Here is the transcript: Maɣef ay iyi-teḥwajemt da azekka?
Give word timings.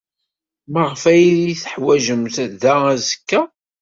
Maɣef 0.71 1.01
ay 1.11 1.21
iyi-teḥwajemt 1.31 2.35
da 2.61 2.73
azekka? 2.93 3.41